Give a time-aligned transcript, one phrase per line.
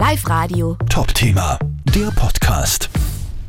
[0.00, 0.78] Live Radio.
[0.88, 1.58] Top-Thema,
[1.94, 2.88] der Podcast.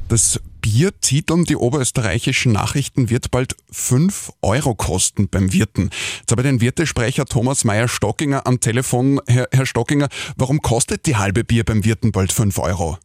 [0.09, 5.92] Das Bier zieht um die oberösterreichischen Nachrichten wird bald 5 Euro kosten beim Wirten.
[6.19, 9.21] Jetzt habe ich den Wirtesprecher Thomas Meyer-Stockinger am Telefon.
[9.27, 12.97] Herr, Herr Stockinger, warum kostet die halbe Bier beim Wirten bald 5 Euro?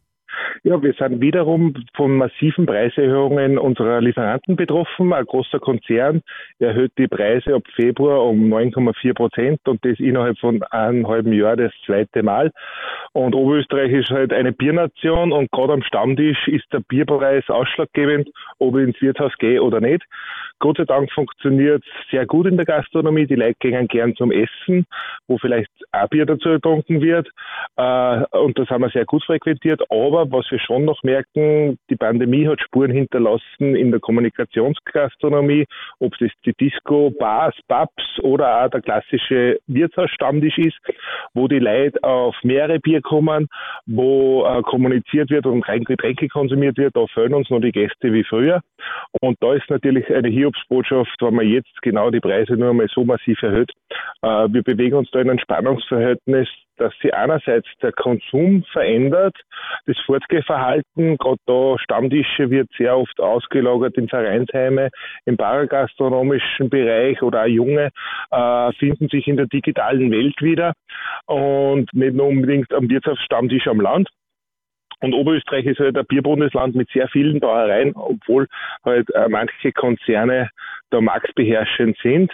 [0.68, 5.12] Ja, wir sind wiederum von massiven Preiserhöhungen unserer Lieferanten betroffen.
[5.12, 6.22] Ein großer Konzern
[6.58, 11.54] erhöht die Preise ab Februar um 9,4 Prozent und das innerhalb von einem halben Jahr
[11.54, 12.50] das zweite Mal.
[13.12, 18.76] Und Oberösterreich ist halt eine Biernation und gerade am Stammtisch ist der Bierpreis ausschlaggebend, ob
[18.76, 20.02] ich ins Wirtshaus gehe oder nicht.
[20.58, 23.26] Gott sei Dank funktioniert es sehr gut in der Gastronomie.
[23.26, 24.86] Die Leute gehen gern zum Essen,
[25.28, 27.28] wo vielleicht auch Bier dazu getrunken wird.
[27.76, 29.82] Äh, und das haben wir sehr gut frequentiert.
[29.90, 35.66] Aber was wir schon noch merken, die Pandemie hat Spuren hinterlassen in der Kommunikationsgastronomie,
[35.98, 40.78] ob es die Disco, Bars, Pubs oder auch der klassische Wirtshausstammtisch ist,
[41.34, 43.48] wo die Leute auf mehrere Bier kommen,
[43.86, 46.96] wo äh, kommuniziert wird und rein Getränke konsumiert wird.
[46.96, 48.62] Da fehlen uns noch die Gäste wie früher.
[49.20, 53.04] Und da ist natürlich eine Hiobsbotschaft, wenn man jetzt genau die Preise nur einmal so
[53.04, 53.70] massiv erhöht.
[54.22, 59.34] Äh, wir bewegen uns da in einem Spannungsverhältnis, dass sich einerseits der Konsum verändert,
[59.86, 64.90] das Fortgehverhalten, gerade da Stammtische wird sehr oft ausgelagert in Vereinsheime,
[65.24, 67.90] im paragastronomischen Bereich oder auch Junge
[68.30, 70.74] äh, finden sich in der digitalen Welt wieder
[71.26, 74.08] und nicht nur unbedingt am Wirtschaftsstammtisch am Land.
[75.00, 78.48] Und Oberösterreich ist halt ein Bierbundesland mit sehr vielen Brauereien, obwohl
[78.84, 80.50] halt äh, manche Konzerne
[80.90, 82.32] da marktbeherrschend sind.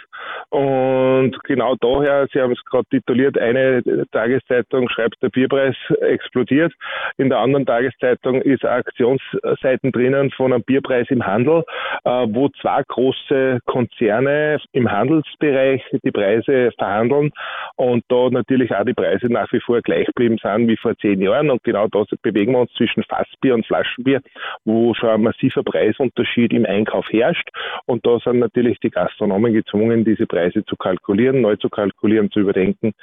[0.49, 6.73] Und genau daher, Sie haben es gerade tituliert, eine Tageszeitung schreibt, der Bierpreis explodiert.
[7.17, 11.63] In der anderen Tageszeitung ist Aktionsseiten drinnen von einem Bierpreis im Handel,
[12.03, 17.31] äh, wo zwei große Konzerne im Handelsbereich die Preise verhandeln
[17.75, 21.21] und da natürlich auch die Preise nach wie vor gleich geblieben sind wie vor zehn
[21.21, 21.49] Jahren.
[21.49, 24.21] Und genau das bewegen wir uns zwischen Fassbier und Flaschenbier,
[24.65, 27.49] wo schon ein massiver Preisunterschied im Einkauf herrscht.
[27.85, 32.41] Und da sind natürlich die Gastronomen gezwungen, diese Preise zu kalkulieren, neu zu kalkulieren, zu
[32.41, 32.93] überdenken.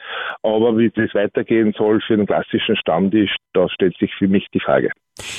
[0.42, 4.60] Aber wie das weitergehen soll für den klassischen Stammtisch, da stellt sich für mich die
[4.60, 4.91] Frage.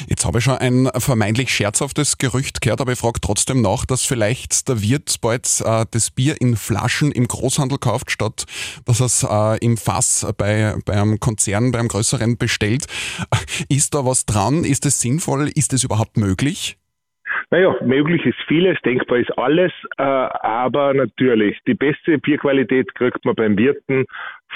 [0.07, 4.05] Jetzt habe ich schon ein vermeintlich scherzhaftes Gerücht gehört, aber ich frage trotzdem nach, dass
[4.05, 8.45] vielleicht der Wirt bald äh, das Bier in Flaschen im Großhandel kauft, statt
[8.85, 12.85] dass er es äh, im Fass bei, bei Konzern, beim größeren bestellt.
[13.69, 14.63] Ist da was dran?
[14.63, 15.49] Ist es sinnvoll?
[15.53, 16.77] Ist es überhaupt möglich?
[17.53, 23.35] Naja, möglich ist vieles, denkbar ist alles, äh, aber natürlich, die beste Bierqualität kriegt man
[23.35, 24.05] beim Wirten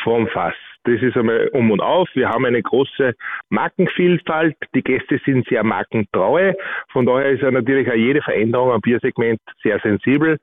[0.01, 0.55] vom Fass.
[0.85, 2.07] Das ist einmal um und auf.
[2.13, 3.13] Wir haben eine große
[3.49, 4.55] Markenvielfalt.
[4.73, 6.53] Die Gäste sind sehr markentreu.
[6.93, 10.37] Von daher ist ja natürlich auch jede Veränderung am Biersegment sehr sensibel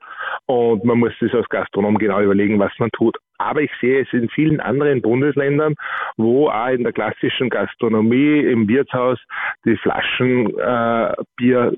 [0.45, 3.17] und man muss sich als Gastronom genau überlegen, was man tut.
[3.39, 5.73] Aber ich sehe es in vielen anderen Bundesländern,
[6.17, 9.17] wo auch in der klassischen Gastronomie, im Wirtshaus,
[9.65, 11.77] die Flaschenbier äh,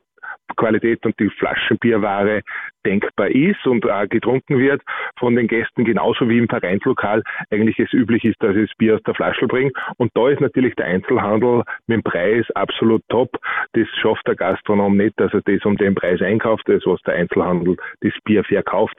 [0.55, 2.41] Qualität und die Flaschenbierware
[2.85, 4.81] denkbar ist und auch getrunken wird
[5.17, 9.03] von den Gästen, genauso wie im Vereinslokal eigentlich es üblich ist, dass das Bier aus
[9.03, 9.71] der Flasche bringe.
[9.97, 13.29] Und da ist natürlich der Einzelhandel mit dem Preis absolut top.
[13.73, 17.15] Das schafft der Gastronom nicht, dass er das um den Preis einkauft, das was der
[17.15, 18.95] Einzelhandel das Bier verkauft.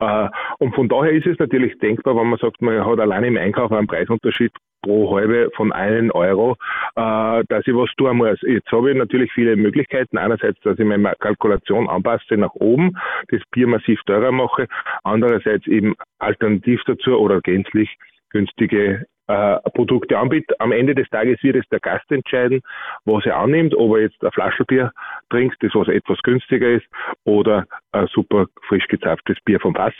[0.00, 0.28] Äh,
[0.58, 3.70] und von daher ist es natürlich denkbar, wenn man sagt, man hat allein im Einkauf
[3.72, 4.52] einen Preisunterschied
[4.82, 6.56] pro halbe von einem Euro,
[6.96, 8.40] äh, dass ich was tun muss.
[8.42, 10.18] Jetzt habe ich natürlich viele Möglichkeiten.
[10.18, 12.96] Einerseits, dass ich meine Kalkulation anpasse nach oben,
[13.28, 14.66] das Bier massiv teurer mache.
[15.04, 17.96] Andererseits eben alternativ dazu oder gänzlich
[18.30, 20.60] günstige äh, Produkte anbietet.
[20.60, 22.62] Am Ende des Tages wird es der Gast entscheiden,
[23.04, 24.92] was er annimmt, ob er jetzt ein Flaschenbier
[25.30, 26.86] trinkt, das was etwas günstiger ist,
[27.24, 29.94] oder ein super frisch gezapftes Bier vom Fass.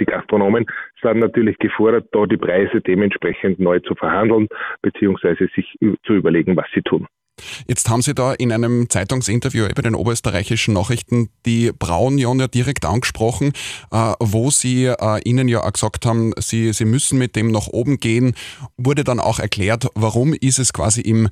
[0.00, 0.66] Die Gastronomen
[1.00, 4.48] sind natürlich gefordert, da die Preise dementsprechend neu zu verhandeln,
[4.82, 7.06] beziehungsweise sich zu überlegen, was sie tun.
[7.66, 12.84] Jetzt haben Sie da in einem Zeitungsinterview bei den oberösterreichischen Nachrichten die Braunion ja direkt
[12.84, 13.52] angesprochen,
[13.90, 17.66] äh, wo Sie äh, Ihnen ja auch gesagt haben, Sie, Sie müssen mit dem nach
[17.68, 18.34] oben gehen.
[18.76, 21.28] Wurde dann auch erklärt, warum ist es quasi im,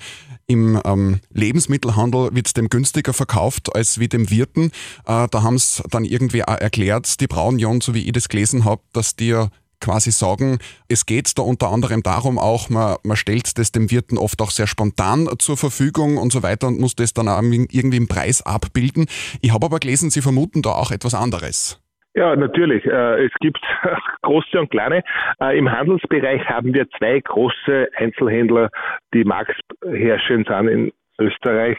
[0.46, 4.66] im ähm, Lebensmittelhandel, wird es dem günstiger verkauft als wie dem Wirten.
[5.06, 8.64] Äh, da haben es dann irgendwie auch erklärt, die Braunion, so wie ich das gelesen
[8.64, 9.50] habe, dass die ja
[9.84, 10.58] quasi sagen,
[10.88, 14.50] es geht da unter anderem darum auch, man, man stellt das dem Wirten oft auch
[14.50, 18.42] sehr spontan zur Verfügung und so weiter und muss das dann auch irgendwie im Preis
[18.44, 19.06] abbilden.
[19.42, 21.80] Ich habe aber gelesen, Sie vermuten da auch etwas anderes.
[22.14, 22.84] Ja, natürlich.
[22.86, 23.58] Äh, es gibt
[24.22, 25.02] große und kleine.
[25.40, 28.70] Äh, Im Handelsbereich haben wir zwei große Einzelhändler,
[29.12, 31.78] die marktherrschend sind in Österreich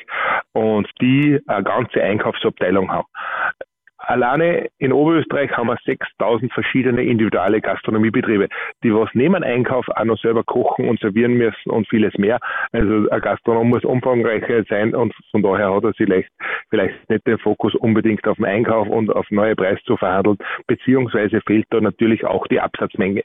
[0.54, 3.08] und die eine ganze Einkaufsabteilung haben.
[4.07, 8.48] Alleine in Oberösterreich haben wir 6000 verschiedene individuelle Gastronomiebetriebe,
[8.84, 12.40] die was neben Einkauf auch noch selber kochen und servieren müssen und vieles mehr.
[12.72, 16.30] Also ein Gastronom muss umfangreicher sein und von daher hat er vielleicht,
[16.69, 20.38] vielleicht nicht den Fokus unbedingt auf den Einkauf und auf neue Preise zu verhandeln,
[20.68, 23.24] beziehungsweise fehlt da natürlich auch die Absatzmenge.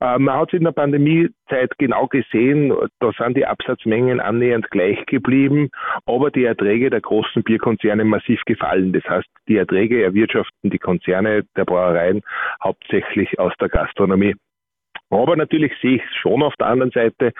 [0.00, 5.04] Äh, man hat es in der Pandemiezeit genau gesehen, da sind die Absatzmengen annähernd gleich
[5.06, 5.70] geblieben,
[6.06, 8.92] aber die Erträge der großen Bierkonzerne massiv gefallen.
[8.92, 12.22] Das heißt, die Erträge erwirtschaften die Konzerne der Brauereien
[12.62, 14.34] hauptsächlich aus der Gastronomie.
[15.10, 17.32] Aber natürlich sehe ich schon auf der anderen Seite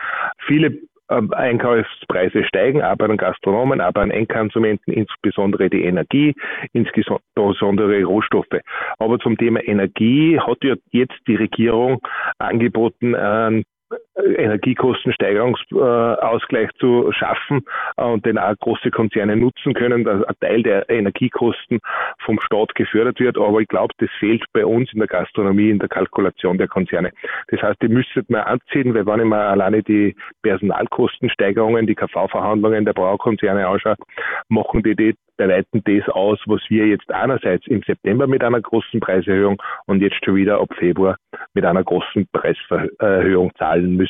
[0.47, 0.79] viele
[1.11, 6.35] ähm, Einkaufspreise steigen, bei den Gastronomen, bei den Endkonsumenten, insbesondere die Energie,
[6.73, 8.61] insbesondere Rohstoffe.
[8.99, 12.01] Aber zum Thema Energie hat ja jetzt die Regierung
[12.39, 13.65] angeboten, einen
[14.17, 17.63] Energiekostensteigerungsausgleich zu schaffen
[17.97, 21.81] äh, und den auch große Konzerne nutzen können, dass ein Teil der Energiekosten
[22.19, 23.39] vom Staat gefördert wird.
[23.39, 27.13] Aber ich glaube, das fehlt bei uns in der Gastronomie, in der Kalkulation der Konzerne.
[27.49, 32.85] Das heißt, die müsste man anziehen, weil wenn ich mir alleine die Personalkostensteigerungen, die KV-Verhandlungen
[32.85, 33.97] der Braukonzerne anschaue,
[34.49, 38.61] machen die, die bei Weitem das aus, was wir jetzt einerseits im September mit einer
[38.61, 41.17] großen Preiserhöhung und jetzt schon wieder ab Februar
[41.55, 44.02] mit einer großen Preiserhöhung zahlen müssen.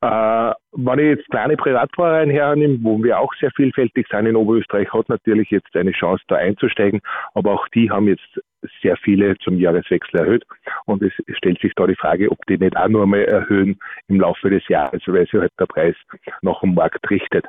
[0.00, 4.92] Äh, wenn ich jetzt kleine Privatbrauereien hernehme, wo wir auch sehr vielfältig sind in Oberösterreich,
[4.92, 7.00] hat natürlich jetzt eine Chance da einzusteigen,
[7.34, 8.40] aber auch die haben jetzt
[8.82, 10.44] sehr viele zum Jahreswechsel erhöht.
[10.86, 14.20] Und es stellt sich da die Frage, ob die nicht auch nur mal erhöhen im
[14.20, 15.96] Laufe des Jahres, weil sich halt der Preis
[16.42, 17.46] nach dem Markt richtet.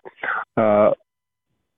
[0.55, 0.91] Äh,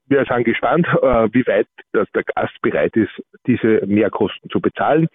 [0.08, 3.12] wir sind gespannt, äh, wie weit dass der Gast bereit ist,
[3.46, 5.08] diese Mehrkosten zu bezahlen.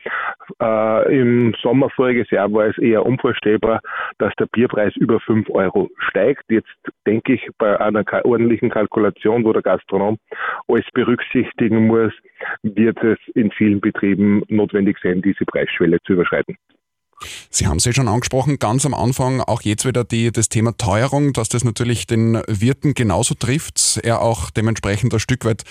[0.62, 3.80] Äh, Im Sommer voriges Jahr war es eher unvorstellbar,
[4.18, 6.44] dass der Bierpreis über 5 Euro steigt.
[6.50, 6.76] Jetzt
[7.06, 10.18] denke ich, bei einer ordentlichen Kalkulation, wo der Gastronom
[10.68, 12.14] alles berücksichtigen muss,
[12.64, 16.58] wird es in vielen Betrieben notwendig sein, diese Preisschwelle zu überschreiten.
[17.50, 20.78] Sie haben es ja schon angesprochen, ganz am Anfang auch jetzt wieder die, das Thema
[20.78, 24.00] Teuerung, dass das natürlich den Wirten genauso trifft.
[24.04, 25.64] Er auch dementsprechend ein Stück weit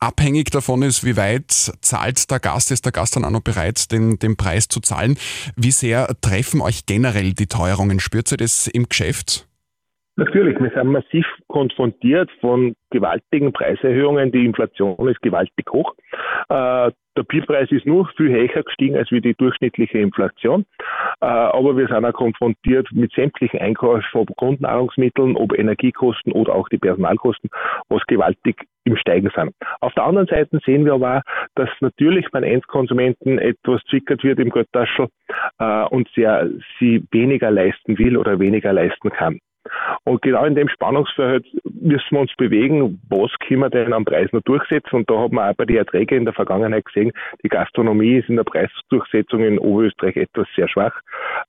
[0.00, 3.90] abhängig davon ist, wie weit zahlt der Gast, ist der Gast dann auch noch bereit,
[3.92, 5.18] den, den Preis zu zahlen.
[5.56, 8.00] Wie sehr treffen euch generell die Teuerungen?
[8.00, 9.47] Spürt ihr das im Geschäft?
[10.18, 14.32] Natürlich, wir sind massiv konfrontiert von gewaltigen Preiserhöhungen.
[14.32, 15.94] Die Inflation ist gewaltig hoch.
[16.48, 20.66] Äh, der Bierpreis ist nur viel höher gestiegen als wie die durchschnittliche Inflation.
[21.20, 26.68] Äh, aber wir sind auch konfrontiert mit sämtlichen Einkäufen von Grundnahrungsmitteln, ob Energiekosten oder auch
[26.68, 27.48] die Personalkosten,
[27.88, 29.52] was gewaltig im Steigen sind.
[29.80, 31.22] Auf der anderen Seite sehen wir aber,
[31.54, 35.06] dass natürlich beim Endkonsumenten etwas zwickert wird im Geldtaschel
[35.60, 36.50] äh, und sehr,
[36.80, 39.38] sie weniger leisten will oder weniger leisten kann.
[40.04, 44.30] Und genau in dem Spannungsfeld müssen wir uns bewegen, was können wir denn am Preis
[44.32, 44.96] noch durchsetzen?
[44.96, 47.12] Und da hat man auch bei den Erträgen in der Vergangenheit gesehen,
[47.42, 50.94] die Gastronomie ist in der Preisdurchsetzung in Oberösterreich etwas sehr schwach.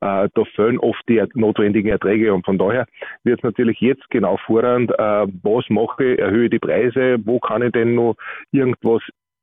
[0.02, 2.86] Äh, da fehlen oft die notwendigen Erträge und von daher
[3.24, 7.62] wird es natürlich jetzt genau fordernd, äh, was mache ich, erhöhe die Preise, wo kann
[7.62, 8.16] ich denn noch
[8.52, 9.02] irgendwas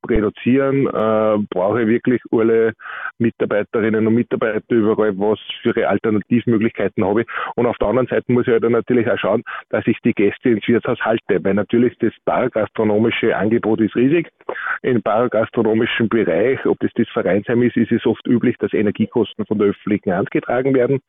[0.08, 2.72] reduzieren, äh, brauche ich wirklich alle
[3.18, 7.26] Mitarbeiterinnen und Mitarbeiter überall, was für Alternativmöglichkeiten habe ich.
[7.56, 10.12] Und auf der anderen Seite muss ich halt dann natürlich auch schauen, dass ich die
[10.12, 14.28] Gäste ins Wirtshaus halte, weil natürlich das paragastronomische Angebot ist riesig.
[14.82, 19.58] Im paragastronomischen Bereich, ob das das Vereinsheim ist, ist es oft üblich, dass Energiekosten von
[19.58, 21.00] der öffentlichen Hand getragen werden.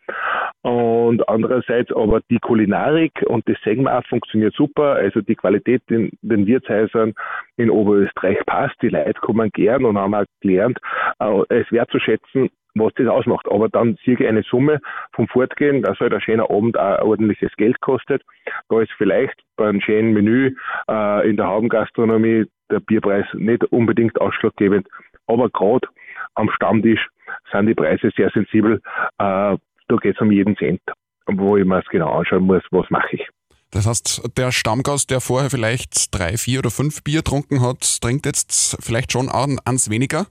[0.61, 4.93] Und andererseits aber die Kulinarik, und das sehen funktioniert super.
[4.95, 7.13] Also die Qualität in den Wirtshäusern
[7.57, 10.79] in Oberösterreich passt Leute kommen gern und haben auch gelernt,
[11.19, 13.47] äh, es wertzuschätzen, was das ausmacht.
[13.49, 14.79] Aber dann sehe ich eine Summe
[15.13, 18.21] vom Fortgehen, dass halt ein schöner Abend auch ordentliches Geld kostet.
[18.69, 20.55] Da ist vielleicht bei einem schönen Menü
[20.89, 24.87] äh, in der Haubengastronomie der Bierpreis nicht unbedingt ausschlaggebend.
[25.27, 25.87] Aber gerade
[26.35, 27.07] am Stammtisch
[27.51, 28.81] sind die Preise sehr sensibel.
[29.17, 29.57] Äh,
[29.89, 30.81] da geht es um jeden Cent,
[31.27, 33.27] wo ich mir es genau anschauen muss, was mache ich.
[33.77, 38.25] Das heißt, der Stammgast, der vorher vielleicht drei, vier oder fünf Bier getrunken hat, trinkt
[38.25, 40.25] jetzt vielleicht schon ans weniger?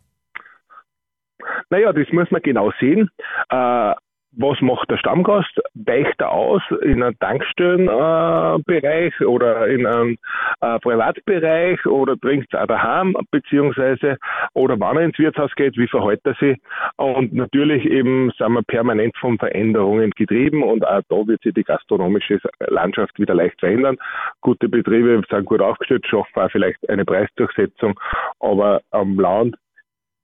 [1.71, 3.09] Naja, das muss man genau sehen.
[3.49, 3.93] Äh,
[4.37, 5.61] was macht der Stammgast?
[5.75, 10.19] Weicht er aus in einem Tankstellenbereich äh, oder in einem
[10.61, 14.19] äh, Privatbereich oder trinkt es auch daheim, beziehungsweise
[14.53, 16.59] oder wann er ins Wirtshaus geht, wie verhält er sich?
[16.97, 21.65] Und natürlich eben sind wir permanent von Veränderungen getrieben und auch da wird sich die
[21.65, 22.39] gastronomische
[22.69, 23.97] Landschaft wieder leicht verändern.
[24.43, 27.99] Gute Betriebe sind gut aufgestellt, schaffen auch vielleicht eine Preisdurchsetzung,
[28.41, 29.57] aber am Land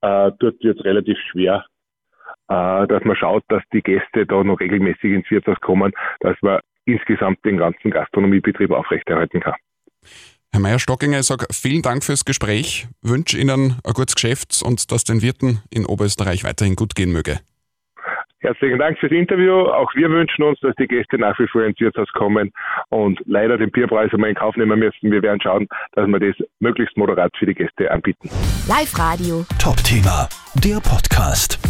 [0.03, 1.65] äh, dort wird es relativ schwer,
[2.49, 7.45] dass man schaut, dass die Gäste da noch regelmäßig ins Wirtshaus kommen, dass man insgesamt
[7.45, 9.55] den ganzen Gastronomiebetrieb aufrechterhalten kann.
[10.53, 15.05] Herr Meier-Stockinger, ich sage vielen Dank fürs Gespräch, wünsche Ihnen ein gutes Geschäft und dass
[15.05, 17.39] den Wirten in Oberösterreich weiterhin gut gehen möge.
[18.41, 19.53] Herzlichen Dank fürs Interview.
[19.53, 22.51] Auch wir wünschen uns, dass die Gäste nach wie vor ins Wirtshaus kommen
[22.89, 25.13] und leider den Bierpreis einmal in Kauf nehmen müssen.
[25.13, 28.29] Wir werden schauen, dass wir das möglichst moderat für die Gäste anbieten.
[28.69, 29.47] Live Radio.
[29.61, 31.61] Top Thema, der Podcast.